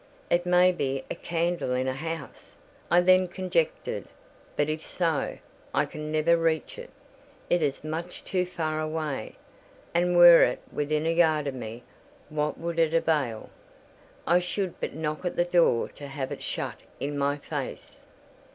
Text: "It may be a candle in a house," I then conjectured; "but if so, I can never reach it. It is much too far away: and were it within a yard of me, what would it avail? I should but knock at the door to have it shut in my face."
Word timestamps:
"It 0.31 0.47
may 0.47 0.71
be 0.71 1.03
a 1.11 1.15
candle 1.15 1.73
in 1.75 1.87
a 1.87 1.93
house," 1.93 2.55
I 2.89 3.01
then 3.01 3.27
conjectured; 3.27 4.05
"but 4.55 4.67
if 4.67 4.83
so, 4.83 5.37
I 5.75 5.85
can 5.85 6.11
never 6.11 6.37
reach 6.37 6.79
it. 6.79 6.89
It 7.51 7.61
is 7.61 7.83
much 7.83 8.23
too 8.23 8.43
far 8.47 8.79
away: 8.81 9.35
and 9.93 10.17
were 10.17 10.41
it 10.41 10.59
within 10.71 11.05
a 11.05 11.13
yard 11.13 11.45
of 11.45 11.53
me, 11.53 11.83
what 12.29 12.57
would 12.57 12.79
it 12.79 12.95
avail? 12.95 13.51
I 14.25 14.39
should 14.39 14.73
but 14.81 14.95
knock 14.95 15.23
at 15.23 15.35
the 15.35 15.45
door 15.45 15.89
to 15.89 16.07
have 16.07 16.31
it 16.31 16.41
shut 16.41 16.77
in 16.99 17.15
my 17.15 17.37
face." 17.37 18.07